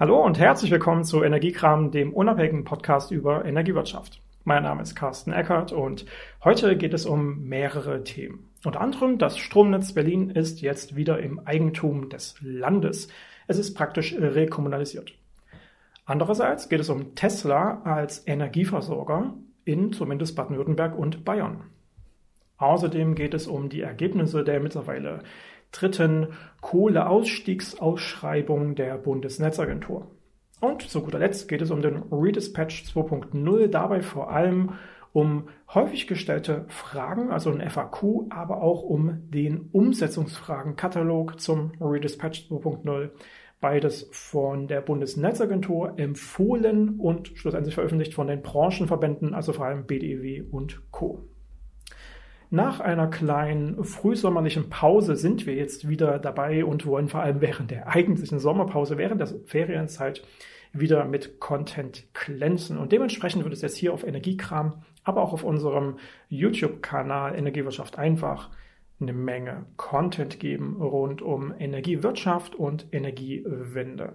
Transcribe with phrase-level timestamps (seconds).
[0.00, 4.22] Hallo und herzlich willkommen zu Energiekram, dem unabhängigen Podcast über Energiewirtschaft.
[4.44, 6.06] Mein Name ist Carsten Eckert und
[6.42, 8.48] heute geht es um mehrere Themen.
[8.64, 13.08] Unter anderem das Stromnetz Berlin ist jetzt wieder im Eigentum des Landes.
[13.46, 15.12] Es ist praktisch rekommunalisiert.
[16.06, 19.34] Andererseits geht es um Tesla als Energieversorger
[19.66, 21.64] in zumindest Baden-Württemberg und Bayern.
[22.56, 25.24] Außerdem geht es um die Ergebnisse der mittlerweile
[25.72, 30.10] dritten Kohleausstiegsausschreibung der Bundesnetzagentur.
[30.60, 34.74] Und zu guter Letzt geht es um den Redispatch 2.0, dabei vor allem
[35.12, 43.10] um häufig gestellte Fragen, also ein FAQ, aber auch um den Umsetzungsfragenkatalog zum Redispatch 2.0.
[43.60, 50.44] Beides von der Bundesnetzagentur empfohlen und schlussendlich veröffentlicht von den Branchenverbänden, also vor allem BDEW
[50.50, 51.24] und Co.
[52.52, 57.70] Nach einer kleinen frühsommerlichen Pause sind wir jetzt wieder dabei und wollen vor allem während
[57.70, 60.24] der eigentlichen Sommerpause, während der Ferienzeit
[60.72, 62.76] wieder mit Content glänzen.
[62.76, 65.98] Und dementsprechend wird es jetzt hier auf Energiekram, aber auch auf unserem
[66.28, 68.50] YouTube-Kanal Energiewirtschaft einfach
[69.00, 74.14] eine Menge Content geben rund um Energiewirtschaft und Energiewende.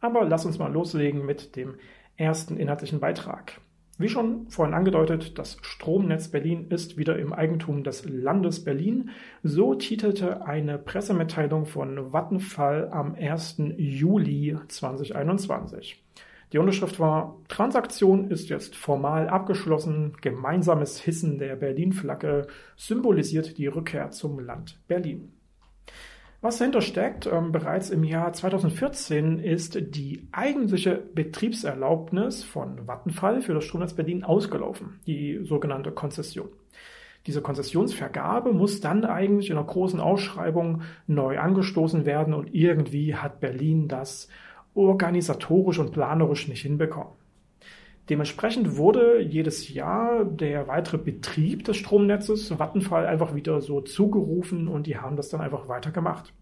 [0.00, 1.76] Aber lass uns mal loslegen mit dem
[2.18, 3.60] ersten inhaltlichen Beitrag.
[4.00, 9.10] Wie schon vorhin angedeutet, das Stromnetz Berlin ist wieder im Eigentum des Landes Berlin.
[9.42, 13.56] So titelte eine Pressemitteilung von Vattenfall am 1.
[13.76, 16.02] Juli 2021.
[16.50, 22.46] Die Unterschrift war, Transaktion ist jetzt formal abgeschlossen, gemeinsames Hissen der Berlin-Flagge
[22.78, 25.30] symbolisiert die Rückkehr zum Land Berlin.
[26.42, 33.52] Was dahinter steckt, ähm, bereits im Jahr 2014 ist die eigentliche Betriebserlaubnis von Vattenfall für
[33.52, 36.48] das Stromnetz Berlin ausgelaufen, die sogenannte Konzession.
[37.26, 43.40] Diese Konzessionsvergabe muss dann eigentlich in einer großen Ausschreibung neu angestoßen werden und irgendwie hat
[43.40, 44.28] Berlin das
[44.74, 47.19] organisatorisch und planerisch nicht hinbekommen.
[48.10, 54.88] Dementsprechend wurde jedes Jahr der weitere Betrieb des Stromnetzes Vattenfall einfach wieder so zugerufen und
[54.88, 56.34] die haben das dann einfach weitergemacht.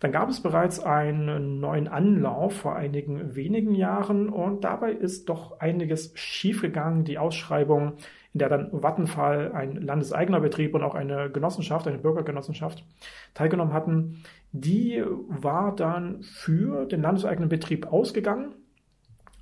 [0.00, 5.60] Dann gab es bereits einen neuen Anlauf vor einigen wenigen Jahren und dabei ist doch
[5.60, 7.04] einiges schiefgegangen.
[7.04, 7.94] Die Ausschreibung,
[8.34, 12.84] in der dann Vattenfall, ein landeseigener Betrieb und auch eine Genossenschaft, eine Bürgergenossenschaft
[13.32, 14.22] teilgenommen hatten,
[14.52, 18.54] die war dann für den landeseigenen Betrieb ausgegangen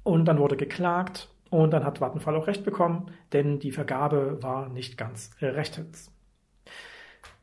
[0.04, 4.68] und dann wurde geklagt und dann hat Vattenfall auch Recht bekommen, denn die Vergabe war
[4.68, 6.12] nicht ganz rechtens.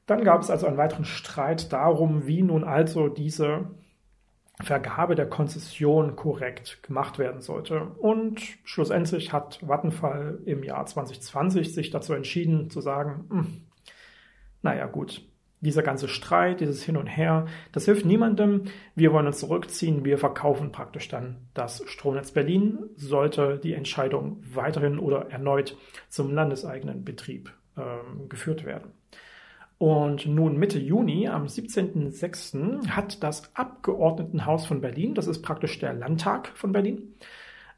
[0.05, 3.69] Dann gab es also einen weiteren Streit darum, wie nun also diese
[4.61, 7.85] Vergabe der Konzession korrekt gemacht werden sollte.
[7.99, 13.61] Und schlussendlich hat Vattenfall im Jahr 2020 sich dazu entschieden zu sagen, hm,
[14.61, 15.23] naja gut,
[15.61, 18.63] dieser ganze Streit, dieses Hin und Her, das hilft niemandem.
[18.95, 20.03] Wir wollen uns zurückziehen.
[20.03, 25.77] Wir verkaufen praktisch dann das Stromnetz Berlin, sollte die Entscheidung weiterhin oder erneut
[26.09, 28.91] zum landeseigenen Betrieb ähm, geführt werden.
[29.77, 35.93] Und nun Mitte Juni, am 17.06., hat das Abgeordnetenhaus von Berlin, das ist praktisch der
[35.93, 37.15] Landtag von Berlin,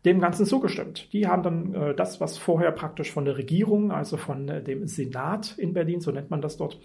[0.06, 1.12] dem Ganzen zugestimmt.
[1.14, 4.88] Die haben dann äh, das, was vorher praktisch von der Regierung, also von äh, dem
[4.88, 6.80] Senat in Berlin, so nennt man das dort,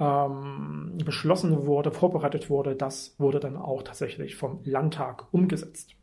[0.00, 5.94] ähm, beschlossen wurde, vorbereitet wurde, das wurde dann auch tatsächlich vom Landtag umgesetzt.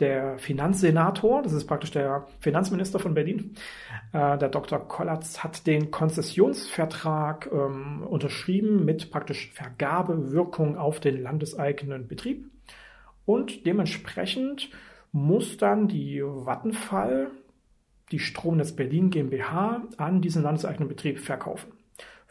[0.00, 3.54] Der Finanzsenator, das ist praktisch der Finanzminister von Berlin,
[4.14, 4.78] äh, der Dr.
[4.78, 12.50] Kollatz, hat den Konzessionsvertrag ähm, unterschrieben mit praktisch Vergabewirkung auf den landeseigenen Betrieb.
[13.26, 14.70] Und dementsprechend
[15.12, 17.30] muss dann die Vattenfall,
[18.12, 21.72] die Stromnetz Berlin GmbH, an diesen landeseigenen Betrieb verkaufen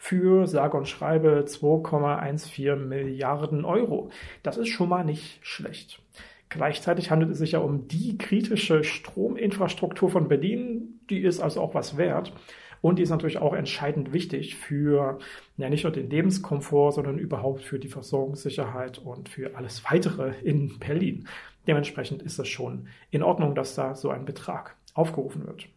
[0.02, 4.10] für sage und schreibe 2,14 Milliarden Euro.
[4.42, 6.00] Das ist schon mal nicht schlecht.
[6.48, 11.00] Gleichzeitig handelt es sich ja um die kritische Strominfrastruktur von Berlin.
[11.10, 12.32] Die ist also auch was wert.
[12.80, 15.18] Und die ist natürlich auch entscheidend wichtig für
[15.58, 20.78] ja, nicht nur den Lebenskomfort, sondern überhaupt für die Versorgungssicherheit und für alles weitere in
[20.78, 21.28] Berlin.
[21.66, 25.68] Dementsprechend ist es schon in Ordnung, dass da so ein Betrag aufgerufen wird.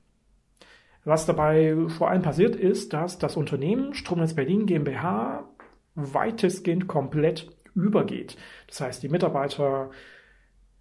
[1.05, 5.49] Was dabei vor allem passiert ist, dass das Unternehmen Stromnetz Berlin GmbH
[5.95, 8.37] weitestgehend komplett übergeht.
[8.67, 9.91] Das heißt, die Mitarbeiter,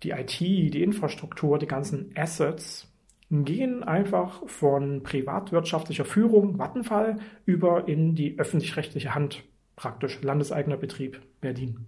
[0.03, 2.89] die IT, die Infrastruktur, die ganzen Assets
[3.31, 7.17] gehen einfach von privatwirtschaftlicher Führung, Vattenfall,
[7.47, 9.43] über in die öffentlich-rechtliche Hand,
[9.75, 11.87] praktisch landeseigener Betrieb Berlin.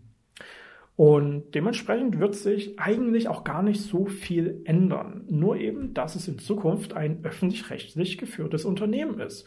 [0.97, 5.25] Und dementsprechend wird sich eigentlich auch gar nicht so viel ändern.
[5.29, 9.45] Nur eben, dass es in Zukunft ein öffentlich-rechtlich geführtes Unternehmen ist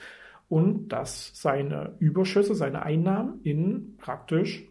[0.50, 4.68] und dass seine Überschüsse, seine Einnahmen in praktisch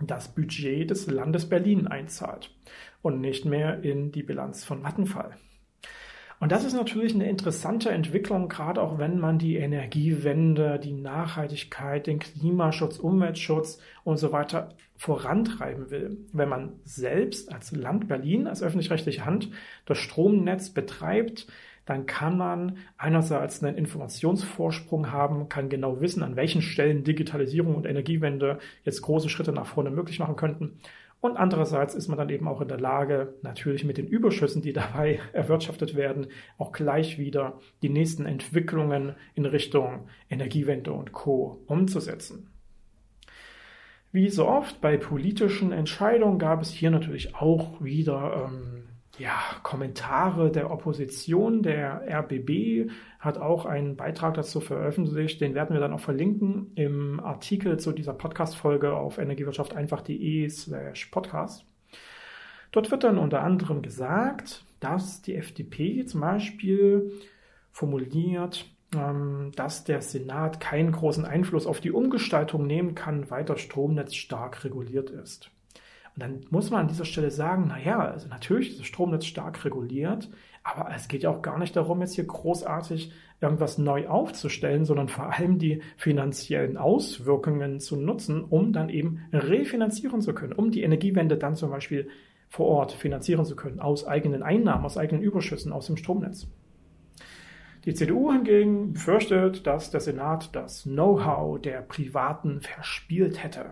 [0.00, 2.50] das Budget des Landes Berlin einzahlt.
[3.02, 5.36] und nicht mehr in die Bilanz von Vattenfall.
[6.42, 12.08] Und das ist natürlich eine interessante Entwicklung, gerade auch wenn man die Energiewende, die Nachhaltigkeit,
[12.08, 16.16] den Klimaschutz, Umweltschutz und so weiter vorantreiben will.
[16.32, 19.50] Wenn man selbst als Land Berlin, als öffentlich-rechtliche Hand
[19.86, 21.46] das Stromnetz betreibt,
[21.84, 27.86] dann kann man einerseits einen Informationsvorsprung haben, kann genau wissen, an welchen Stellen Digitalisierung und
[27.86, 30.80] Energiewende jetzt große Schritte nach vorne möglich machen könnten.
[31.22, 34.72] Und andererseits ist man dann eben auch in der Lage, natürlich mit den Überschüssen, die
[34.82, 36.26] dabei erwirtschaftet werden,
[36.58, 41.62] auch gleich wieder die nächsten Entwicklungen in Richtung Energiewende und Co.
[41.66, 42.50] umzusetzen.
[44.10, 48.88] Wie so oft bei politischen Entscheidungen gab es hier natürlich auch wieder ähm,
[49.18, 51.62] ja, Kommentare der Opposition.
[51.62, 55.40] Der RBB hat auch einen Beitrag dazu veröffentlicht.
[55.40, 61.64] Den werden wir dann auch verlinken im Artikel zu dieser Podcast-Folge auf energiewirtschafteinfach.de slash podcast.
[62.72, 67.12] Dort wird dann unter anderem gesagt, dass die FDP zum Beispiel
[67.70, 68.64] formuliert,
[68.96, 74.14] ähm, dass der Senat keinen großen Einfluss auf die Umgestaltung nehmen kann, weil das Stromnetz
[74.14, 75.50] stark reguliert ist.
[76.14, 79.64] Und dann muss man an dieser Stelle sagen, naja, also natürlich ist das Stromnetz stark
[79.64, 80.28] reguliert,
[80.62, 85.08] aber es geht ja auch gar nicht darum, jetzt hier großartig irgendwas neu aufzustellen, sondern
[85.08, 90.82] vor allem die finanziellen Auswirkungen zu nutzen, um dann eben refinanzieren zu können, um die
[90.82, 92.08] Energiewende dann zum Beispiel
[92.48, 96.46] vor Ort finanzieren zu können, aus eigenen Einnahmen, aus eigenen Überschüssen aus dem Stromnetz.
[97.84, 103.70] Die CDU hingegen befürchtet, dass der Senat das Know-how der Privaten verspielt hätte.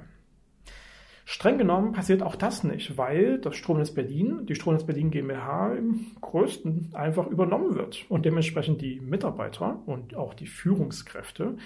[1.32, 6.06] Streng genommen passiert auch das nicht, weil das Stromnetz Berlin, die Stromnetz Berlin GmbH im
[6.20, 11.56] größten einfach übernommen wird und dementsprechend die Mitarbeiter und auch die Führungskräfte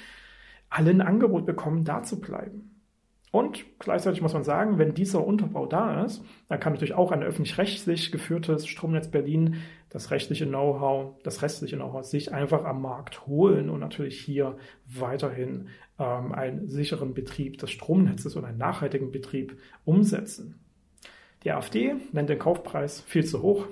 [0.69, 2.83] alle ein Angebot bekommen, da zu bleiben.
[3.31, 7.23] Und gleichzeitig muss man sagen, wenn dieser Unterbau da ist, dann kann natürlich auch ein
[7.23, 9.63] öffentlich-rechtlich geführtes Stromnetz Berlin
[9.95, 14.57] das rechtliche Know-how, das restliche Know-how sich einfach am Markt holen und natürlich hier
[14.87, 15.69] weiterhin
[16.01, 20.59] ähm, einen sicheren Betrieb des Stromnetzes und einen nachhaltigen Betrieb umsetzen.
[21.45, 23.69] Die AfD nennt den Kaufpreis viel zu hoch.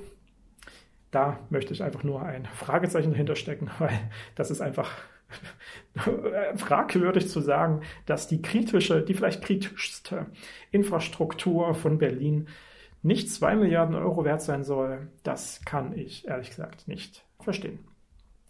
[1.11, 3.99] Da möchte ich einfach nur ein Fragezeichen dahinter stecken, weil
[4.37, 4.93] das ist einfach
[6.55, 10.27] fragwürdig zu sagen, dass die kritische, die vielleicht kritischste
[10.71, 12.47] Infrastruktur von Berlin
[13.03, 17.81] nicht zwei Milliarden Euro wert sein soll, das kann ich ehrlich gesagt nicht verstehen.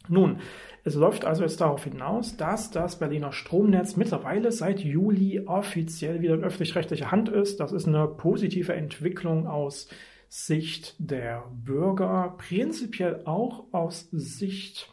[0.08, 0.40] Nun,
[0.84, 6.34] es läuft also jetzt darauf hinaus, dass das Berliner Stromnetz mittlerweile seit Juli offiziell wieder
[6.34, 7.60] in öffentlich-rechtlicher Hand ist.
[7.60, 9.88] Das ist eine positive Entwicklung aus
[10.28, 14.90] Sicht der Bürger, prinzipiell auch aus Sicht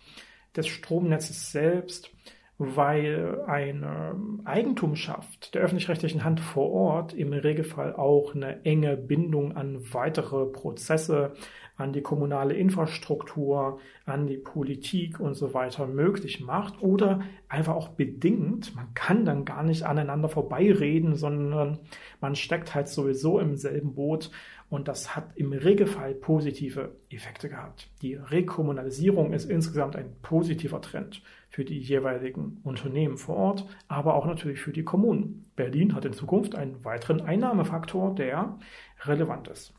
[0.55, 2.11] des Stromnetzes selbst,
[2.59, 9.79] weil eine Eigentumschaft der öffentlich-rechtlichen Hand vor Ort im Regelfall auch eine enge Bindung an
[9.93, 11.31] weitere Prozesse,
[11.77, 17.87] an die kommunale Infrastruktur, an die Politik und so weiter möglich macht oder einfach auch
[17.87, 18.75] bedingt.
[18.75, 21.79] Man kann dann gar nicht aneinander vorbeireden, sondern
[22.19, 24.31] man steckt halt sowieso im selben Boot
[24.69, 27.89] und das hat im Regelfall positive Effekte gehabt.
[28.01, 34.25] Die Rekommunalisierung ist insgesamt ein positiver Trend für die jeweiligen Unternehmen vor Ort, aber auch
[34.25, 35.51] natürlich für die Kommunen.
[35.55, 38.57] Berlin hat in Zukunft einen weiteren Einnahmefaktor, der
[39.01, 39.73] relevant ist.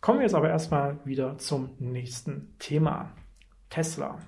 [0.00, 3.12] Kommen wir jetzt aber erstmal wieder zum nächsten Thema.
[3.68, 4.18] Tesla.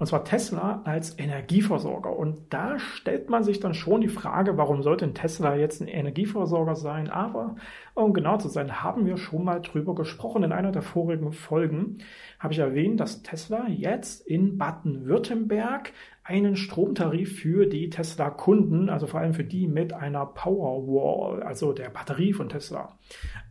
[0.00, 2.16] Und zwar Tesla als Energieversorger.
[2.16, 5.88] Und da stellt man sich dann schon die Frage, warum sollte ein Tesla jetzt ein
[5.88, 7.10] Energieversorger sein?
[7.10, 7.56] Aber,
[7.92, 10.42] um genau zu sein, haben wir schon mal drüber gesprochen.
[10.42, 11.98] In einer der vorigen Folgen
[12.38, 15.92] habe ich erwähnt, dass Tesla jetzt in Baden-Württemberg
[16.24, 21.90] einen Stromtarif für die Tesla-Kunden, also vor allem für die mit einer Powerwall, also der
[21.90, 22.96] Batterie von Tesla,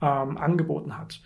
[0.01, 1.21] ähm, angeboten hat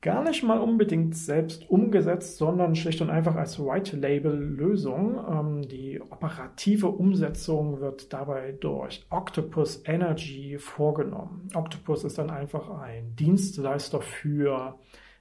[0.00, 5.24] gar nicht mal unbedingt selbst umgesetzt, sondern schlicht und einfach als White-Label-Lösung.
[5.28, 11.48] Ähm, die operative Umsetzung wird dabei durch Octopus Energy vorgenommen.
[11.54, 14.78] Octopus ist dann einfach ein Dienstleister für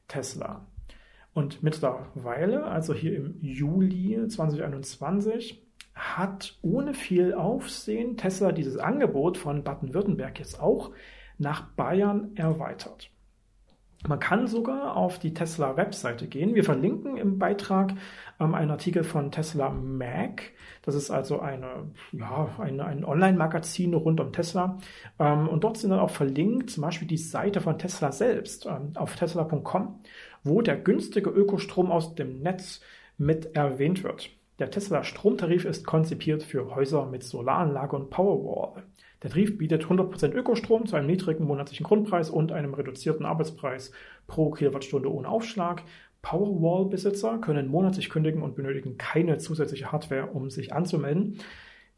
[0.07, 0.65] Tesla.
[1.33, 9.63] Und mittlerweile, also hier im Juli 2021, hat ohne viel Aufsehen Tesla dieses Angebot von
[9.63, 10.91] Baden-Württemberg jetzt auch
[11.39, 13.11] nach Bayern erweitert.
[14.05, 16.53] Man kann sogar auf die Tesla-Webseite gehen.
[16.53, 17.93] Wir verlinken im Beitrag
[18.39, 20.51] ähm, einen Artikel von Tesla Mag.
[20.83, 24.77] Das ist also eine, ja, eine, ein Online-Magazin rund um Tesla.
[25.17, 28.91] Ähm, und dort sind dann auch verlinkt zum Beispiel die Seite von Tesla selbst ähm,
[28.95, 29.99] auf tesla.com,
[30.43, 32.81] wo der günstige Ökostrom aus dem Netz
[33.17, 34.29] mit erwähnt wird.
[34.59, 38.83] Der Tesla Stromtarif ist konzipiert für Häuser mit Solaranlage und Powerwall.
[39.23, 43.91] Der Tarif bietet 100% Ökostrom zu einem niedrigen monatlichen Grundpreis und einem reduzierten Arbeitspreis
[44.27, 45.83] pro Kilowattstunde ohne Aufschlag.
[46.21, 51.39] Powerwall-Besitzer können monatlich kündigen und benötigen keine zusätzliche Hardware, um sich anzumelden.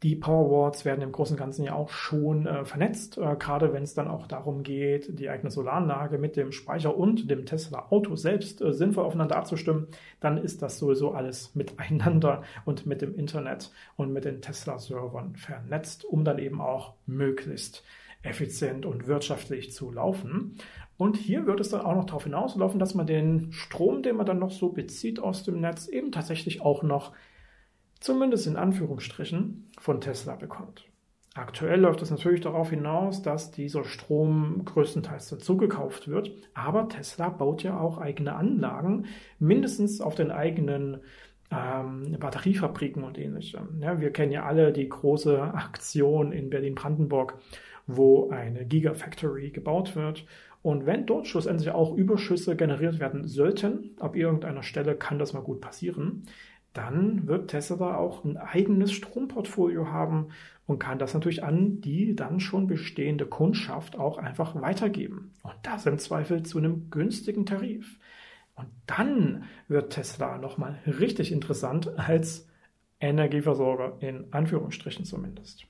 [0.02, 3.82] Die Powerwalls werden im Großen und Ganzen ja auch schon äh, vernetzt, äh, gerade wenn
[3.82, 8.62] es dann auch darum geht, die eigene Solaranlage mit dem Speicher und dem Tesla-Auto selbst
[8.62, 9.88] äh, sinnvoll aufeinander abzustimmen,
[10.18, 16.06] dann ist das sowieso alles miteinander und mit dem Internet und mit den Tesla-Servern vernetzt,
[16.06, 17.84] um dann eben auch möglichst
[18.22, 20.56] effizient und wirtschaftlich zu laufen.
[20.96, 24.26] Und hier wird es dann auch noch darauf hinauslaufen, dass man den Strom, den man
[24.26, 27.12] dann noch so bezieht aus dem Netz, eben tatsächlich auch noch
[28.00, 30.90] zumindest in Anführungsstrichen, von Tesla bekommt.
[31.34, 36.32] Aktuell läuft es natürlich darauf hinaus, dass dieser Strom größtenteils dazugekauft wird.
[36.54, 39.06] Aber Tesla baut ja auch eigene Anlagen,
[39.38, 40.98] mindestens auf den eigenen
[41.52, 43.80] ähm, Batteriefabriken und ähnlichem.
[43.80, 47.38] Ja, wir kennen ja alle die große Aktion in Berlin-Brandenburg,
[47.86, 50.26] wo eine Gigafactory gebaut wird.
[50.62, 55.42] Und wenn dort schlussendlich auch Überschüsse generiert werden sollten, ab irgendeiner Stelle kann das mal
[55.42, 56.24] gut passieren,
[56.72, 60.28] dann wird Tesla auch ein eigenes Stromportfolio haben
[60.66, 65.32] und kann das natürlich an die dann schon bestehende Kundschaft auch einfach weitergeben.
[65.42, 67.98] Und das im Zweifel zu einem günstigen Tarif.
[68.54, 72.46] Und dann wird Tesla nochmal richtig interessant als
[73.00, 75.66] Energieversorger, in Anführungsstrichen zumindest.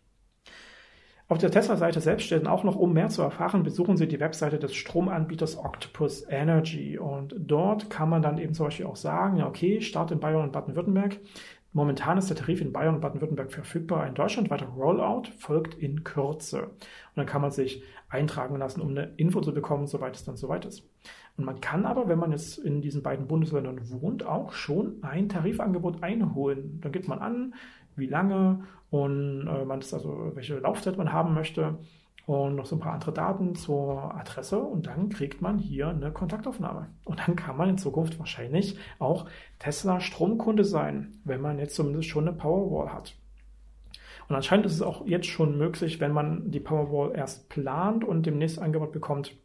[1.31, 4.59] Auf der Tesla-Seite selbst stellen auch noch, um mehr zu erfahren, besuchen Sie die Webseite
[4.59, 6.99] des Stromanbieters Octopus Energy.
[6.99, 10.43] Und dort kann man dann eben zum Beispiel auch sagen, ja, okay, Start in Bayern
[10.43, 11.21] und Baden-Württemberg.
[11.73, 14.03] Momentan ist der Tarif in Bayern und Baden-Württemberg verfügbar.
[14.03, 16.63] Ein deutschlandweiter Rollout folgt in Kürze.
[16.65, 16.73] Und
[17.15, 20.65] dann kann man sich eintragen lassen, um eine Info zu bekommen, soweit es dann soweit
[20.65, 20.91] ist.
[21.37, 25.29] Und man kann aber, wenn man jetzt in diesen beiden Bundesländern wohnt, auch schon ein
[25.29, 26.81] Tarifangebot einholen.
[26.83, 27.55] Dann gibt man an,
[27.97, 31.79] wie lange und äh, man ist also, welche Laufzeit man haben möchte
[32.27, 36.13] und noch so ein paar andere Daten zur Adresse und dann kriegt man hier eine
[36.13, 36.89] Kontaktaufnahme.
[37.05, 39.27] Und dann kann man in Zukunft wahrscheinlich auch
[39.59, 43.15] Tesla Stromkunde sein, wenn man jetzt zumindest schon eine Powerwall hat.
[44.29, 48.27] Und anscheinend ist es auch jetzt schon möglich, wenn man die Powerwall erst plant und
[48.27, 49.37] demnächst Angebot bekommt,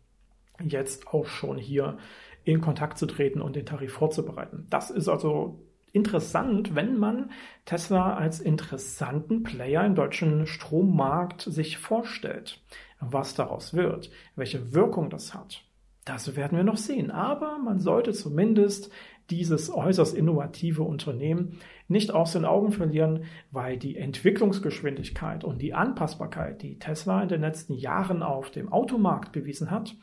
[0.64, 1.98] jetzt auch schon hier
[2.44, 4.68] in Kontakt zu treten und den Tarif vorzubereiten.
[4.70, 5.60] Das ist also
[5.96, 7.32] interessant, wenn man
[7.64, 12.62] Tesla als interessanten Player im deutschen Strommarkt sich vorstellt.
[13.00, 15.64] Was daraus wird, welche Wirkung das hat,
[16.06, 17.12] das werden wir noch sehen.
[17.12, 18.92] Aber man sollte zumindest
[19.30, 26.62] dieses äußerst innovative Unternehmen nicht aus den Augen verlieren, weil die Entwicklungsgeschwindigkeit und die Anpassbarkeit,
[26.62, 29.96] die Tesla in den letzten Jahren auf dem Automarkt bewiesen hat,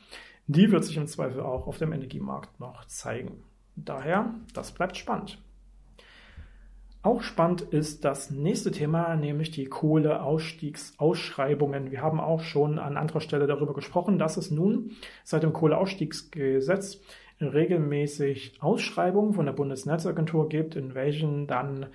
[0.49, 3.45] die wird sich im Zweifel auch auf dem Energiemarkt noch zeigen.
[3.77, 5.39] Daher, das bleibt spannend.
[7.05, 11.91] Auch spannend ist das nächste Thema, nämlich die Kohleausstiegsausschreibungen.
[11.91, 14.93] Wir haben auch schon an anderer Stelle darüber gesprochen, dass es nun
[15.25, 17.01] seit dem Kohleausstiegsgesetz
[17.41, 21.87] regelmäßig Ausschreibungen von der Bundesnetzagentur gibt, in welchen dann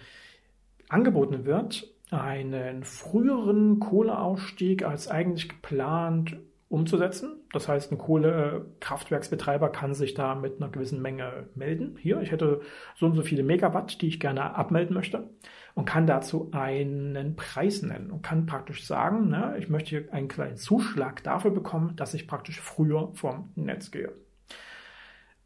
[0.89, 6.35] angeboten wird, einen früheren Kohleausstieg als eigentlich geplant
[6.69, 7.37] umzusetzen.
[7.53, 11.97] Das heißt, ein Kohlekraftwerksbetreiber kann sich da mit einer gewissen Menge melden.
[11.99, 12.61] Hier, ich hätte
[12.95, 15.29] so und so viele Megawatt, die ich gerne abmelden möchte
[15.75, 20.27] und kann dazu einen Preis nennen und kann praktisch sagen, ne, ich möchte hier einen
[20.27, 24.11] kleinen Zuschlag dafür bekommen, dass ich praktisch früher vom Netz gehe.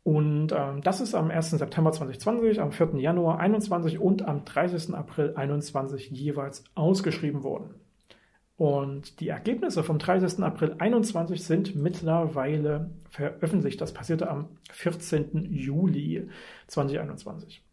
[0.03, 1.51] Und ähm, das ist am 1.
[1.51, 2.95] September 2020, am 4.
[2.95, 4.95] Januar 2021 und am 30.
[4.95, 7.75] April 2021 jeweils ausgeschrieben worden.
[8.61, 10.43] Und die Ergebnisse vom 30.
[10.43, 13.81] April 21 sind mittlerweile veröffentlicht.
[13.81, 15.51] Das passierte am 14.
[15.51, 16.29] Juli
[16.67, 17.63] 2021.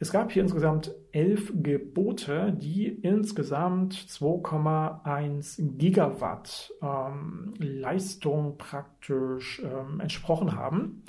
[0.00, 10.54] Es gab hier insgesamt elf Gebote, die insgesamt 2,1 Gigawatt ähm, Leistung praktisch ähm, entsprochen
[10.54, 11.04] haben.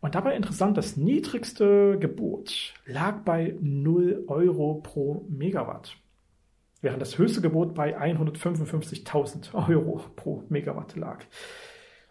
[0.00, 5.96] Und dabei interessant, das niedrigste Gebot lag bei 0 Euro pro Megawatt
[6.80, 11.24] während das höchste Gebot bei 155.000 Euro pro Megawatt lag.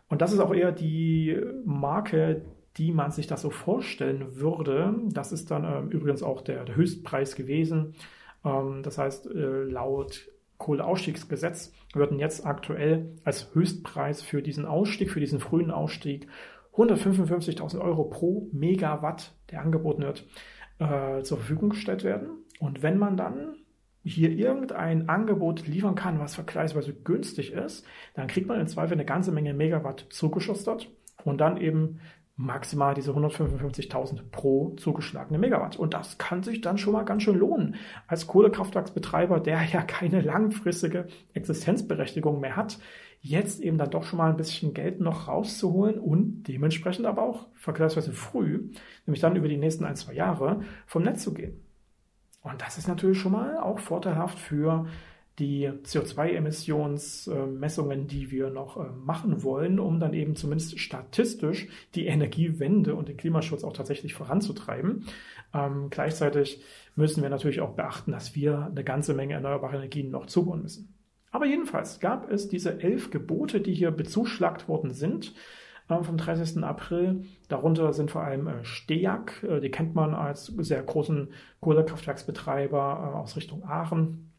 [0.08, 2.44] Und das ist auch eher die Marke,
[2.78, 4.96] die man sich da so vorstellen würde.
[5.10, 7.96] Das ist dann ähm, übrigens auch der, der, Höchstpreis gewesen.
[8.44, 15.20] Ähm, das heißt, äh, laut Kohleausstiegsgesetz würden jetzt aktuell als Höchstpreis für diesen Ausstieg, für
[15.20, 16.28] diesen frühen Ausstieg
[16.74, 20.26] 155.000 Euro pro Megawatt, der angeboten wird,
[20.80, 22.44] äh, zur Verfügung gestellt werden.
[22.60, 23.56] Und wenn man dann
[24.06, 29.06] hier irgendein Angebot liefern kann, was vergleichsweise günstig ist, dann kriegt man im Zweifel eine
[29.06, 30.90] ganze Menge Megawatt zugeschustert
[31.24, 32.00] und dann eben
[32.38, 35.78] maximal diese 155.000 pro zugeschlagene Megawatt.
[35.78, 37.76] Und das kann sich dann schon mal ganz schön lohnen.
[38.08, 42.78] Als Kohlekraftwerksbetreiber, der ja keine langfristige Existenzberechtigung mehr hat,
[43.22, 47.48] jetzt eben dann doch schon mal ein bisschen Geld noch rauszuholen und dementsprechend aber auch
[47.56, 48.70] vergleichsweise früh,
[49.08, 51.65] nämlich dann über die nächsten ein, zwei Jahre, vom Netz zu gehen.
[52.46, 54.86] Und das ist natürlich schon mal auch vorteilhaft für
[55.40, 62.96] die CO2-Emissionsmessungen, die wir noch äh, machen wollen, um dann eben zumindest statistisch die Energiewende
[62.96, 65.08] und den Klimaschutz auch tatsächlich voranzutreiben.
[65.54, 66.64] Ähm, gleichzeitig
[66.96, 70.94] müssen wir natürlich auch beachten, dass wir eine ganze Menge erneuerbare Energien noch zubauen müssen.
[71.32, 75.34] Aber jedenfalls gab es diese elf Gebote, die hier bezuschlagt worden sind
[75.88, 76.63] vom 30.
[76.63, 77.25] April.
[77.48, 81.30] Darunter sind vor allem äh, Steag, äh, die kennt man als sehr großen
[81.62, 84.32] Kohlekraftwerksbetreiber äh, aus Richtung Aachen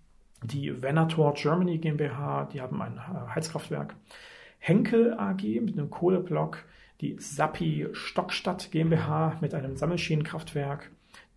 [0.42, 3.00] die Venator Germany GmbH, die haben ein
[3.34, 3.96] Heizkraftwerk.
[4.58, 6.64] Henkel AG mit einem Kohleblock,
[7.00, 10.90] die Sappi Stockstadt GmbH mit einem Sammelschienenkraftwerk,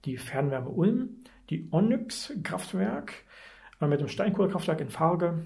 [0.06, 1.18] die Fernwärme Ulm,
[1.50, 3.14] die Onyx Kraftwerk
[3.80, 5.44] mit dem Steinkohlekraftwerk in Farge,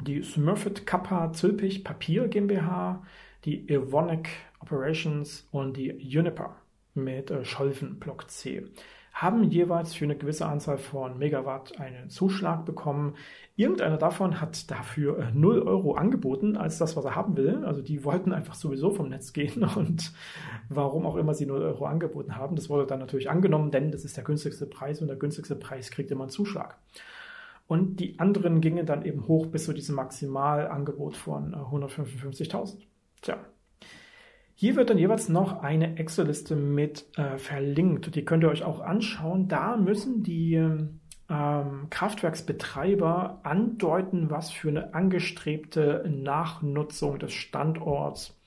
[0.00, 3.02] die Smurfit Kappa Zülpich Papier GmbH,
[3.44, 4.28] die Evonik
[4.60, 6.56] Operations und die Uniper
[6.94, 8.64] mit äh, Scholven Block C
[9.12, 13.14] haben jeweils für eine gewisse Anzahl von Megawatt einen Zuschlag bekommen.
[13.56, 17.64] Irgendeiner davon hat dafür 0 äh, Euro angeboten als das, was er haben will.
[17.64, 20.12] Also die wollten einfach sowieso vom Netz gehen und
[20.70, 24.04] warum auch immer sie 0 Euro angeboten haben, das wurde dann natürlich angenommen, denn das
[24.04, 26.78] ist der günstigste Preis und der günstigste Preis kriegt immer einen Zuschlag.
[27.68, 32.78] Und die anderen gingen dann eben hoch bis zu diesem Maximalangebot von 155.000.
[33.22, 33.38] Tja,
[34.54, 38.14] hier wird dann jeweils noch eine Excel-Liste mit äh, verlinkt.
[38.14, 39.48] Die könnt ihr euch auch anschauen.
[39.48, 40.54] Da müssen die
[41.28, 48.38] ähm, Kraftwerksbetreiber andeuten, was für eine angestrebte Nachnutzung des Standorts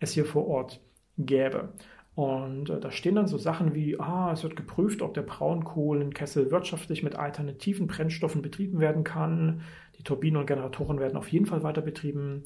[0.00, 0.80] es hier vor Ort
[1.18, 1.74] gäbe.
[2.14, 6.50] Und äh, da stehen dann so Sachen wie, ah, es wird geprüft, ob der Braunkohlenkessel
[6.50, 9.62] wirtschaftlich mit alternativen Brennstoffen betrieben werden kann.
[9.98, 12.44] Die Turbinen und Generatoren werden auf jeden Fall weiter betrieben.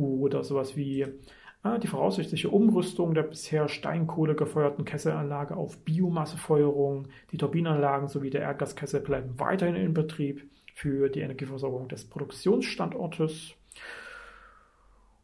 [0.00, 1.06] Oder sowas wie,
[1.82, 9.00] die voraussichtliche Umrüstung der bisher Steinkohle gefeuerten Kesselanlage auf Biomassefeuerung, die Turbinenanlagen sowie der Erdgaskessel
[9.00, 13.54] bleiben weiterhin in Betrieb für die Energieversorgung des Produktionsstandortes.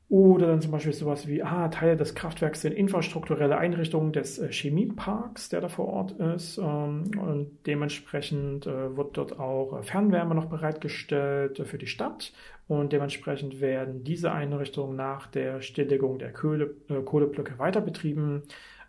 [0.09, 4.53] Oder dann zum Beispiel sowas wie, ah, Teile des Kraftwerks sind infrastrukturelle Einrichtungen des äh,
[4.53, 6.59] Chemieparks, der da vor Ort ist.
[6.59, 12.33] Ähm, und dementsprechend äh, wird dort auch äh, Fernwärme noch bereitgestellt für die Stadt.
[12.69, 18.42] Und dementsprechend werden diese Einrichtungen nach der Stilllegung der Kohle, Kohleblöcke weiter betrieben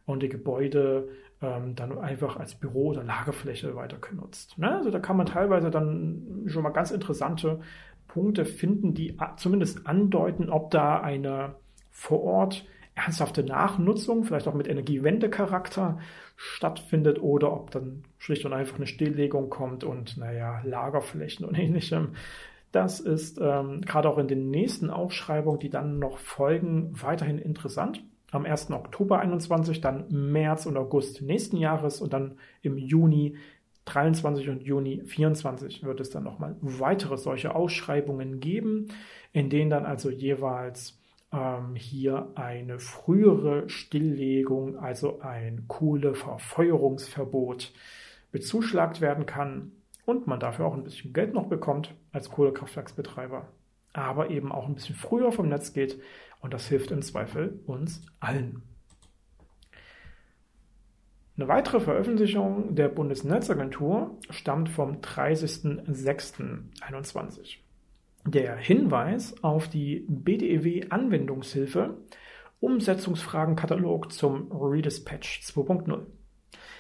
[0.06, 1.10] und die Gebäude
[1.42, 4.58] ähm, dann einfach als Büro- oder Lagerfläche weiter genutzt.
[4.58, 4.76] Ne?
[4.76, 7.60] Also da kann man teilweise dann schon mal ganz interessante
[8.08, 11.56] Punkte finden, die zumindest andeuten, ob da eine
[11.92, 12.66] vor Ort
[12.98, 16.00] ernsthafte Nachnutzung, vielleicht auch mit Energiewendecharakter
[16.36, 22.16] stattfindet oder ob dann schlicht und einfach eine Stilllegung kommt und naja, Lagerflächen und ähnlichem.
[22.72, 28.04] Das ist ähm, gerade auch in den nächsten Ausschreibungen, die dann noch folgen, weiterhin interessant.
[28.32, 28.72] Am 1.
[28.72, 33.38] Oktober 21, dann März und August nächsten Jahres und dann im Juni
[33.88, 38.88] 23 und Juni 24 wird es dann nochmal weitere solche Ausschreibungen geben,
[39.32, 41.00] in denen dann also jeweils
[41.32, 47.74] ähm, hier eine frühere Stilllegung, also ein Kohleverfeuerungsverbot
[48.32, 49.72] bezuschlagt werden kann
[50.06, 53.48] und man dafür auch ein bisschen Geld noch bekommt als Kohlekraftwerksbetreiber,
[53.94, 56.00] aber eben auch ein bisschen früher vom Netz geht
[56.42, 58.62] und das hilft im Zweifel uns allen.
[61.38, 67.58] Eine weitere Veröffentlichung der Bundesnetzagentur stammt vom 30.06.21.
[68.26, 71.94] Der Hinweis auf die BDEW Anwendungshilfe
[72.60, 76.08] Umsetzungsfragenkatalog zum Redispatch 2.0.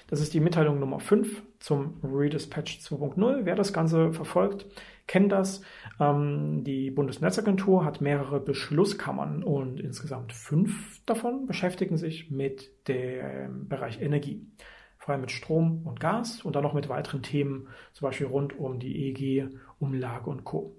[0.07, 3.41] Das ist die Mitteilung Nummer 5 zum Redispatch 2.0.
[3.43, 4.65] Wer das Ganze verfolgt,
[5.07, 5.61] kennt das.
[5.99, 14.01] Ähm, die Bundesnetzagentur hat mehrere Beschlusskammern und insgesamt fünf davon beschäftigen sich mit dem Bereich
[14.01, 14.45] Energie.
[14.97, 18.59] Vor allem mit Strom und Gas und dann noch mit weiteren Themen, zum Beispiel rund
[18.59, 19.47] um die EG,
[19.79, 20.75] Umlage und Co.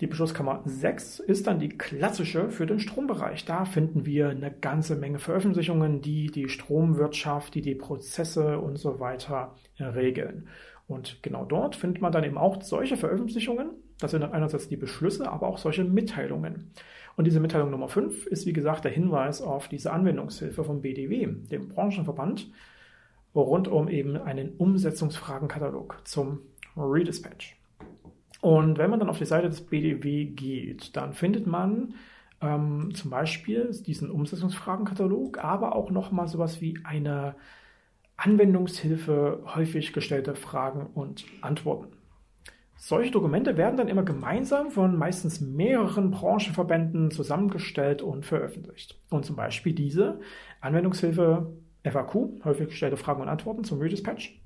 [0.00, 3.44] Die Beschlusskammer 6 ist dann die klassische für den Strombereich.
[3.44, 8.98] Da finden wir eine ganze Menge Veröffentlichungen, die die Stromwirtschaft, die die Prozesse und so
[8.98, 10.48] weiter regeln.
[10.90, 13.70] Und genau dort findet man dann eben auch solche Veröffentlichungen.
[13.98, 16.72] Das sind dann einerseits die Beschlüsse, aber auch solche Mitteilungen.
[17.16, 21.26] Und diese Mitteilung Nummer 5 ist, wie gesagt, der Hinweis auf diese Anwendungshilfe vom BDW,
[21.50, 22.50] dem Branchenverband,
[23.34, 26.40] rund um eben einen Umsetzungsfragenkatalog zum
[26.76, 27.56] Redispatch.
[28.40, 31.94] Und wenn man dann auf die Seite des BDW geht, dann findet man
[32.42, 37.34] Ähm, zum Beispiel diesen Umsetzungsfragenkatalog, aber auch nochmal sowas wie eine
[38.22, 41.96] Anwendungshilfe, häufig gestellte Fragen und Antworten.
[42.76, 48.98] Solche Dokumente werden dann immer gemeinsam von meistens mehreren Branchenverbänden zusammengestellt und veröffentlicht.
[49.08, 50.20] Und zum Beispiel diese
[50.60, 51.50] Anwendungshilfe
[51.82, 54.38] FAQ, häufig gestellte Fragen und Antworten zum Redispatch,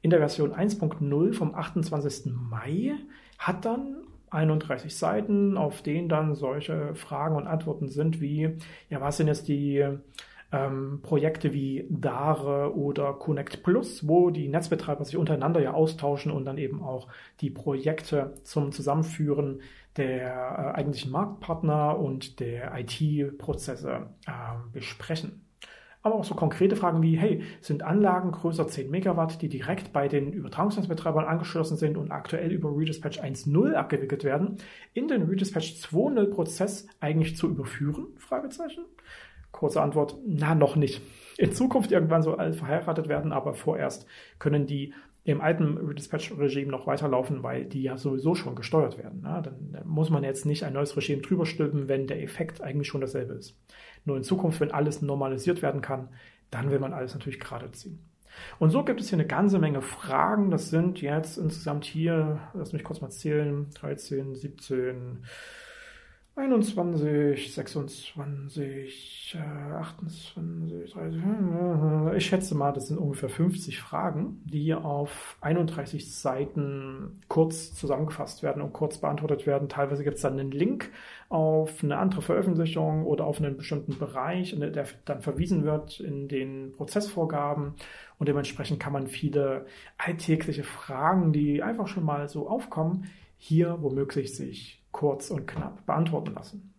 [0.00, 2.32] in der Version 1.0 vom 28.
[2.32, 2.94] Mai
[3.38, 3.96] hat dann
[4.30, 8.56] 31 Seiten, auf denen dann solche Fragen und Antworten sind wie,
[8.88, 9.84] ja, was sind jetzt die
[10.52, 16.44] ähm, Projekte wie Dare oder Connect Plus, wo die Netzbetreiber sich untereinander ja austauschen und
[16.44, 17.08] dann eben auch
[17.40, 19.60] die Projekte zum Zusammenführen
[19.96, 24.30] der äh, eigentlichen Marktpartner und der IT-Prozesse äh,
[24.72, 25.44] besprechen.
[26.02, 30.08] Aber auch so konkrete Fragen wie, hey, sind Anlagen größer 10 Megawatt, die direkt bei
[30.08, 34.56] den Übertragungsnetzbetreibern angeschlossen sind und aktuell über Redispatch 1.0 abgewickelt werden,
[34.94, 38.06] in den Redispatch 2.0 Prozess eigentlich zu überführen?
[38.16, 38.86] Fragezeichen.
[39.52, 41.02] Kurze Antwort, na, noch nicht.
[41.38, 44.06] In Zukunft irgendwann soll alles verheiratet werden, aber vorerst
[44.38, 44.92] können die
[45.24, 49.20] im alten Redispatch-Regime noch weiterlaufen, weil die ja sowieso schon gesteuert werden.
[49.22, 52.88] Na, dann muss man jetzt nicht ein neues Regime drüber stülpen, wenn der Effekt eigentlich
[52.88, 53.56] schon dasselbe ist.
[54.04, 56.08] Nur in Zukunft, wenn alles normalisiert werden kann,
[56.50, 57.98] dann will man alles natürlich gerade ziehen.
[58.58, 60.50] Und so gibt es hier eine ganze Menge Fragen.
[60.50, 65.24] Das sind jetzt insgesamt hier, lass mich kurz mal zählen, 13, 17,
[66.40, 71.22] 21, 26, 28, 30.
[72.16, 78.62] Ich schätze mal, das sind ungefähr 50 Fragen, die auf 31 Seiten kurz zusammengefasst werden
[78.62, 79.68] und kurz beantwortet werden.
[79.68, 80.90] Teilweise gibt es dann einen Link
[81.28, 86.72] auf eine andere Veröffentlichung oder auf einen bestimmten Bereich, der dann verwiesen wird in den
[86.72, 87.74] Prozessvorgaben.
[88.18, 89.66] Und dementsprechend kann man viele
[89.98, 96.34] alltägliche Fragen, die einfach schon mal so aufkommen, hier womöglich sich kurz und knapp beantworten
[96.34, 96.74] lassen.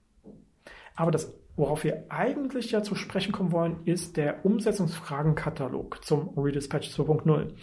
[0.96, 6.90] Aber das, worauf wir eigentlich ja zu sprechen kommen wollen, ist der Umsetzungsfragenkatalog zum Redispatch
[6.90, 7.54] 2.0.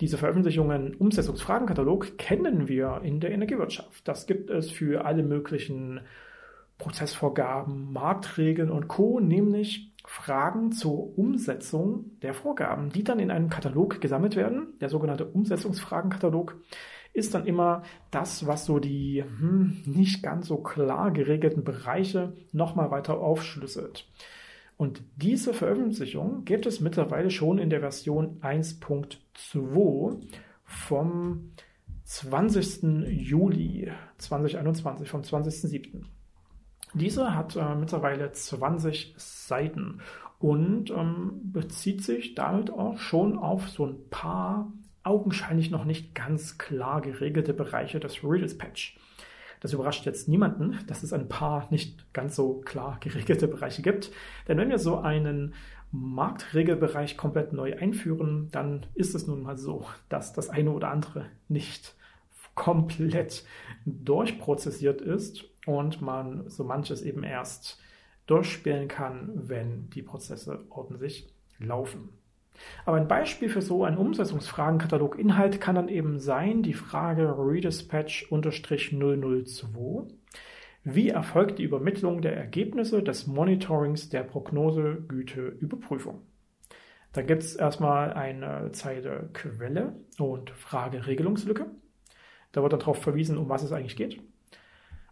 [0.00, 4.06] Diese Veröffentlichungen Umsetzungsfragenkatalog kennen wir in der Energiewirtschaft.
[4.06, 6.00] Das gibt es für alle möglichen
[6.78, 14.00] Prozessvorgaben, Marktregeln und Co., nämlich Fragen zur Umsetzung der Vorgaben, die dann in einem Katalog
[14.00, 16.56] gesammelt werden, der sogenannte Umsetzungsfragenkatalog,
[17.12, 22.90] ist dann immer das, was so die hm, nicht ganz so klar geregelten Bereiche nochmal
[22.90, 24.08] weiter aufschlüsselt.
[24.76, 30.18] Und diese Veröffentlichung gibt es mittlerweile schon in der Version 1.2
[30.64, 31.52] vom
[32.04, 32.82] 20.
[33.08, 36.02] Juli 2021, vom 20.07.
[36.94, 40.00] Diese hat äh, mittlerweile 20 Seiten
[40.38, 44.72] und ähm, bezieht sich damit auch schon auf so ein paar
[45.04, 48.98] augenscheinlich noch nicht ganz klar geregelte Bereiche des Redispatch.
[49.60, 54.10] Das überrascht jetzt niemanden, dass es ein paar nicht ganz so klar geregelte Bereiche gibt.
[54.48, 55.54] Denn wenn wir so einen
[55.92, 61.26] Marktregelbereich komplett neu einführen, dann ist es nun mal so, dass das eine oder andere
[61.48, 61.94] nicht
[62.54, 63.44] komplett
[63.84, 67.78] durchprozessiert ist und man so manches eben erst
[68.26, 72.08] durchspielen kann, wenn die Prozesse ordentlich laufen.
[72.84, 80.08] Aber ein Beispiel für so einen Umsetzungsfragenkatalog-Inhalt kann dann eben sein, die Frage Redispatch-002.
[80.84, 86.22] Wie erfolgt die Übermittlung der Ergebnisse des Monitorings der Prognosegüteüberprüfung?
[87.12, 91.66] Da gibt es erstmal eine Zeile Quelle und Frage Regelungslücke.
[92.52, 94.18] Da wird dann darauf verwiesen, um was es eigentlich geht.
[94.18, 94.26] Und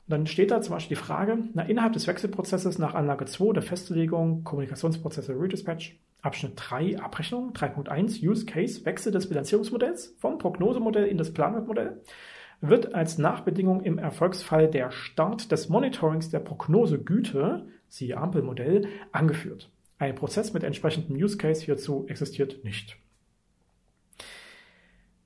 [0.09, 3.63] dann steht da zum Beispiel die Frage, na, innerhalb des Wechselprozesses nach Anlage 2 der
[3.63, 11.19] Festlegung Kommunikationsprozesse Redispatch Abschnitt 3 Abrechnung 3.1 Use Case Wechsel des Bilanzierungsmodells vom Prognosemodell in
[11.19, 12.01] das Planwertmodell
[12.61, 19.71] wird als Nachbedingung im Erfolgsfall der Start des Monitorings der Prognosegüte, siehe Ampelmodell, angeführt.
[19.99, 22.97] Ein Prozess mit entsprechendem Use Case hierzu existiert nicht.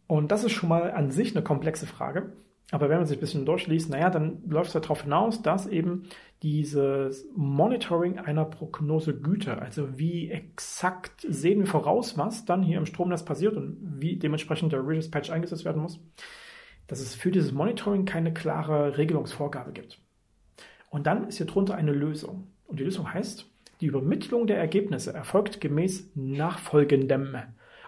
[0.07, 2.33] Und das ist schon mal an sich eine komplexe Frage.
[2.75, 6.09] Aber wenn man sich ein bisschen durchliest, naja, dann läuft es darauf hinaus, dass eben
[6.43, 13.25] dieses Monitoring einer Prognosegüte, also wie exakt sehen wir voraus, was dann hier im Stromnetz
[13.25, 16.01] passiert und wie dementsprechend der Redispatch eingesetzt werden muss,
[16.89, 20.01] dass es für dieses Monitoring keine klare Regelungsvorgabe gibt.
[20.91, 22.49] Und dann ist hier drunter eine Lösung.
[22.67, 23.49] Und die Lösung heißt,
[23.83, 27.37] die Übermittlung der Ergebnisse erfolgt gemäß nachfolgendem.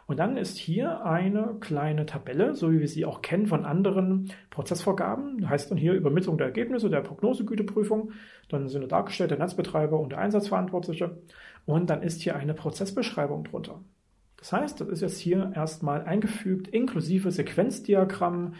[0.07, 4.31] Und dann ist hier eine kleine Tabelle, so wie wir sie auch kennen von anderen
[4.51, 5.41] Prozessvorgaben.
[5.41, 8.13] Das heißt dann hier Übermittlung der Ergebnisse der Prognosegüteprüfung.
[8.49, 11.19] Dann sind dargestellt der Netzbetreiber und der Einsatzverantwortliche.
[11.65, 13.81] Und dann ist hier eine Prozessbeschreibung drunter.
[14.37, 18.55] Das heißt, das ist jetzt hier erstmal eingefügt, inklusive Sequenzdiagramm.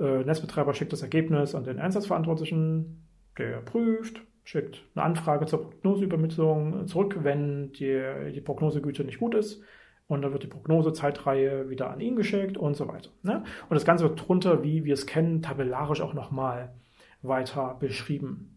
[0.00, 3.06] Äh, Netzbetreiber schickt das Ergebnis an den Einsatzverantwortlichen,
[3.38, 9.62] der prüft, schickt eine Anfrage zur Prognoseübermittlung zurück, wenn die, die Prognosegüte nicht gut ist.
[10.08, 13.10] Und dann wird die Prognosezeitreihe wieder an ihn geschickt und so weiter.
[13.22, 13.42] Ne?
[13.68, 16.74] Und das Ganze wird drunter, wie wir es kennen, tabellarisch auch nochmal
[17.22, 18.56] weiter beschrieben.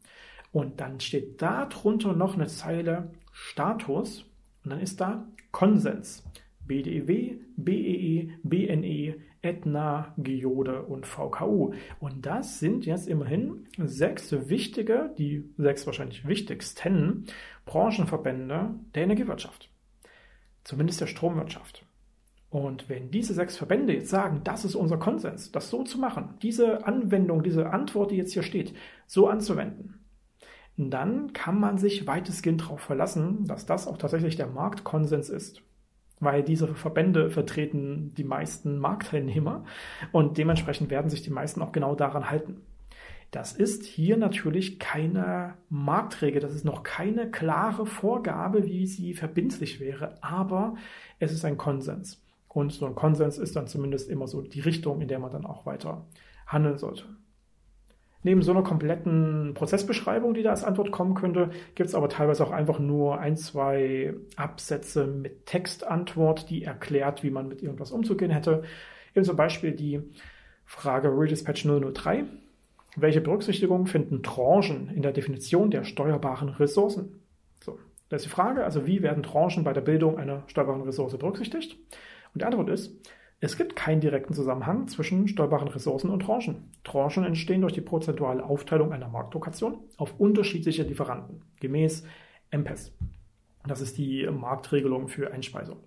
[0.51, 4.25] Und dann steht da drunter noch eine Zeile Status
[4.63, 6.23] und dann ist da Konsens.
[6.67, 11.73] BDEW, BEE, BNE, Aetna, Geode und VKU.
[11.99, 17.25] Und das sind jetzt immerhin sechs wichtige, die sechs wahrscheinlich wichtigsten
[17.65, 19.69] Branchenverbände der Energiewirtschaft.
[20.69, 21.84] Zumindest der Stromwirtschaft.
[22.51, 26.36] Und wenn diese sechs Verbände jetzt sagen, das ist unser Konsens, das so zu machen,
[26.43, 28.75] diese Anwendung, diese Antwort, die jetzt hier steht,
[29.08, 30.05] so anzuwenden,
[30.77, 35.63] dann kann man sich weitestgehend darauf verlassen, dass das auch tatsächlich der Marktkonsens ist
[36.19, 39.63] weil diese Verbände vertreten die meisten Marktteilnehmer
[40.12, 42.62] und dementsprechend werden sich die meisten auch genau daran halten.
[43.31, 49.79] Das ist hier natürlich keine Marktregel, das ist noch keine klare Vorgabe, wie sie verbindlich
[49.79, 50.75] wäre, aber
[51.19, 52.23] es ist ein Konsens.
[52.47, 55.45] Und so ein Konsens ist dann zumindest immer so die Richtung, in der man dann
[55.45, 56.07] auch weiter
[56.47, 57.05] handeln sollte.
[58.23, 62.43] Neben so einer kompletten Prozessbeschreibung, die da als Antwort kommen könnte, gibt es aber teilweise
[62.43, 68.31] auch einfach nur ein, zwei Absätze mit Textantwort, die erklärt, wie man mit irgendwas umzugehen
[68.31, 68.63] hätte.
[69.15, 70.01] Eben zum Beispiel die
[70.65, 72.25] Frage Redispatch 003.
[72.95, 77.21] Welche Berücksichtigung finden Tranchen in der Definition der steuerbaren Ressourcen?
[77.63, 81.17] So, das ist die Frage, also wie werden Tranchen bei der Bildung einer steuerbaren Ressource
[81.17, 81.78] berücksichtigt?
[82.34, 82.95] Und die Antwort ist,
[83.41, 86.71] es gibt keinen direkten Zusammenhang zwischen steuerbaren Ressourcen und Tranchen.
[86.84, 92.04] Tranchen entstehen durch die prozentuale Aufteilung einer Marktlokation auf unterschiedliche Lieferanten, gemäß
[92.52, 92.91] MPES.
[93.65, 95.78] Das ist die Marktregelung für Einspeisung.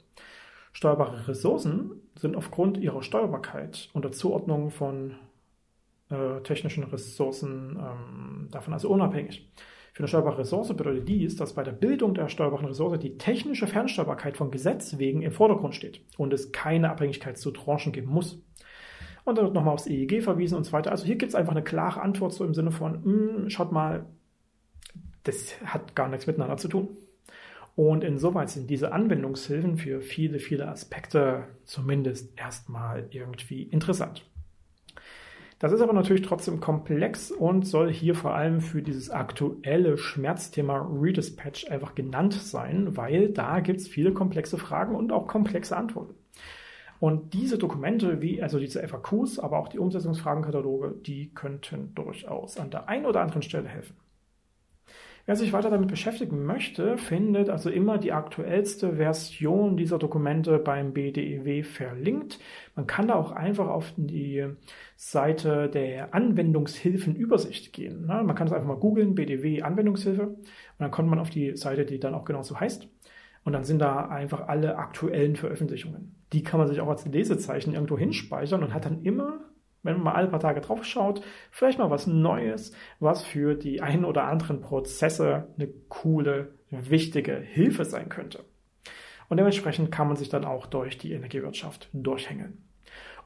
[0.72, 5.16] Steuerbare Ressourcen sind aufgrund ihrer Steuerbarkeit unter Zuordnung von
[6.12, 9.50] äh, technischen Ressourcen ähm, davon also unabhängig.
[9.92, 13.66] Für eine steuerbare Ressource bedeutet dies, dass bei der Bildung der steuerbaren Ressource die technische
[13.66, 18.42] Fernsteuerbarkeit von Gesetz wegen im Vordergrund steht und es keine Abhängigkeit zu Tranchen geben muss.
[19.24, 20.90] Und dann wird nochmal aufs EEG verwiesen und so weiter.
[20.90, 23.70] Also hier gibt es einfach eine klare Antwort so im Sinne von, mh, hm, schaut
[23.70, 24.06] mal,
[25.24, 26.96] das hat gar nichts miteinander zu tun.
[27.76, 34.26] Und insoweit sind diese Anwendungshilfen für viele, viele Aspekte zumindest erstmal irgendwie interessant.
[35.62, 40.90] Das ist aber natürlich trotzdem komplex und soll hier vor allem für dieses aktuelle Schmerzthema
[40.92, 46.16] Redispatch einfach genannt sein, weil da gibt es viele komplexe Fragen und auch komplexe Antworten.
[46.98, 52.70] Und diese Dokumente, wie also diese FAQs, aber auch die Umsetzungsfragenkataloge, die könnten durchaus an
[52.70, 53.94] der einen oder anderen Stelle helfen.
[55.24, 60.92] Wer sich weiter damit beschäftigen möchte, findet also immer die aktuellste Version dieser Dokumente beim
[60.92, 62.40] BDEW verlinkt.
[62.74, 64.44] Man kann da auch einfach auf die
[64.96, 68.06] Seite der Anwendungshilfenübersicht gehen.
[68.06, 70.46] Man kann es einfach mal googeln, BDW Anwendungshilfe, und
[70.78, 72.88] dann kommt man auf die Seite, die dann auch genauso heißt.
[73.44, 76.16] Und dann sind da einfach alle aktuellen Veröffentlichungen.
[76.32, 79.51] Die kann man sich auch als Lesezeichen irgendwo hinspeichern und hat dann immer
[79.82, 83.80] wenn man mal alle paar Tage drauf schaut, vielleicht mal was Neues, was für die
[83.80, 88.44] ein oder anderen Prozesse eine coole, wichtige Hilfe sein könnte.
[89.28, 92.64] Und dementsprechend kann man sich dann auch durch die Energiewirtschaft durchhängeln.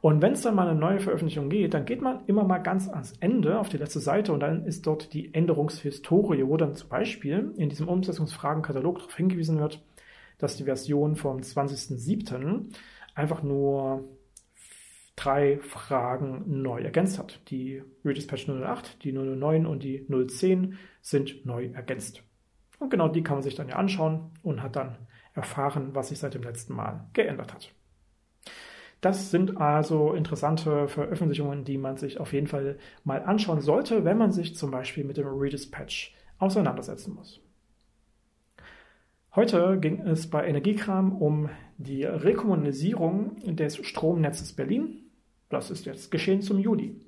[0.00, 2.88] Und wenn es dann mal eine neue Veröffentlichung geht, dann geht man immer mal ganz
[2.88, 6.90] ans Ende auf die letzte Seite und dann ist dort die Änderungshistorie, wo dann zum
[6.90, 9.82] Beispiel in diesem Umsetzungsfragenkatalog darauf hingewiesen wird,
[10.38, 12.66] dass die Version vom 20.07.
[13.14, 14.04] einfach nur
[15.16, 17.40] drei Fragen neu ergänzt hat.
[17.50, 22.22] Die Redispatch 008, die 009 und die 010 sind neu ergänzt.
[22.78, 24.96] Und genau die kann man sich dann ja anschauen und hat dann
[25.34, 27.72] erfahren, was sich seit dem letzten Mal geändert hat.
[29.00, 34.18] Das sind also interessante Veröffentlichungen, die man sich auf jeden Fall mal anschauen sollte, wenn
[34.18, 37.40] man sich zum Beispiel mit dem Redispatch auseinandersetzen muss.
[39.34, 45.05] Heute ging es bei Energiekram um die Rekommunalisierung des Stromnetzes Berlin
[45.48, 47.00] das ist jetzt geschehen zum Juli.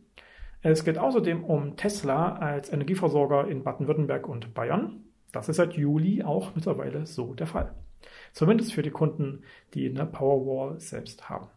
[0.62, 5.04] Es geht außerdem um Tesla als Energieversorger in Baden-Württemberg und Bayern.
[5.32, 7.74] Das ist seit Juli auch mittlerweile so der Fall.
[8.32, 9.42] Zumindest für die Kunden,
[9.74, 11.48] die eine Powerwall selbst haben.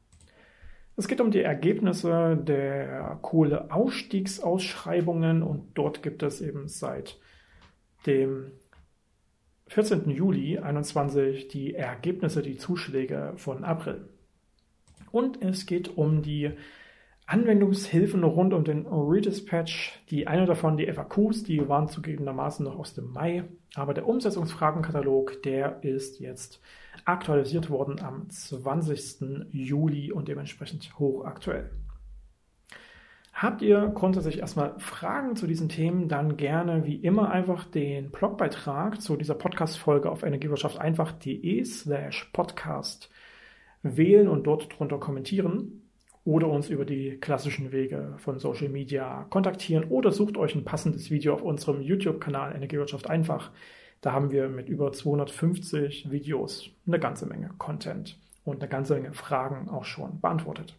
[0.97, 7.17] Es geht um die Ergebnisse der Kohleausstiegsausschreibungen und dort gibt es eben seit
[8.05, 8.51] dem
[9.67, 10.09] 14.
[10.09, 14.09] Juli 2021 die Ergebnisse, die Zuschläge von April.
[15.11, 16.51] Und es geht um die
[17.25, 19.99] Anwendungshilfen rund um den Redispatch.
[20.09, 23.45] Die eine davon, die FAQs, die waren zugegebenermaßen noch aus dem Mai.
[23.75, 26.59] Aber der Umsetzungsfragenkatalog, der ist jetzt
[27.05, 29.47] aktualisiert worden am 20.
[29.51, 31.69] Juli und dementsprechend hochaktuell.
[33.33, 39.01] Habt ihr grundsätzlich erstmal Fragen zu diesen Themen, dann gerne wie immer einfach den Blogbeitrag
[39.01, 43.09] zu dieser Podcast-Folge auf Energiewirtschaft einfach.de slash podcast
[43.83, 45.81] wählen und dort drunter kommentieren
[46.23, 51.09] oder uns über die klassischen Wege von Social Media kontaktieren oder sucht euch ein passendes
[51.09, 53.51] Video auf unserem YouTube-Kanal Energiewirtschaft einfach.
[54.01, 59.13] Da haben wir mit über 250 Videos eine ganze Menge Content und eine ganze Menge
[59.13, 60.75] Fragen auch schon beantwortet.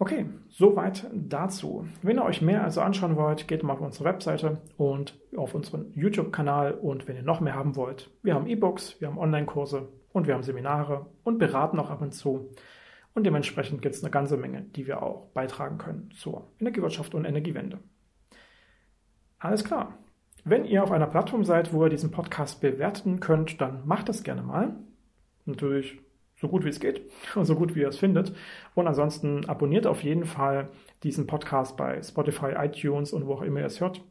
[0.00, 1.88] Okay, soweit dazu.
[2.02, 5.92] Wenn ihr euch mehr also anschauen wollt, geht mal auf unsere Webseite und auf unseren
[5.92, 6.74] YouTube-Kanal.
[6.74, 10.34] Und wenn ihr noch mehr haben wollt, wir haben E-Books, wir haben Online-Kurse und wir
[10.34, 12.50] haben Seminare und beraten auch ab und zu.
[13.14, 17.24] Und dementsprechend gibt es eine ganze Menge, die wir auch beitragen können zur Energiewirtschaft und
[17.24, 17.78] Energiewende.
[19.38, 19.98] Alles klar.
[20.44, 24.22] Wenn ihr auf einer Plattform seid, wo ihr diesen Podcast bewerten könnt, dann macht das
[24.22, 24.76] gerne mal.
[25.44, 26.00] Natürlich
[26.36, 27.02] so gut wie es geht,
[27.42, 28.34] so gut wie ihr es findet.
[28.74, 30.70] Und ansonsten abonniert auf jeden Fall
[31.02, 34.02] diesen Podcast bei Spotify, iTunes und wo auch immer ihr es hört.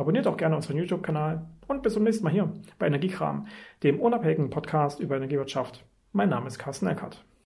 [0.00, 3.46] Abonniert auch gerne unseren YouTube-Kanal und bis zum nächsten Mal hier bei Energiekram,
[3.82, 5.84] dem unabhängigen Podcast über Energiewirtschaft.
[6.12, 7.22] Mein Name ist Carsten Eckert.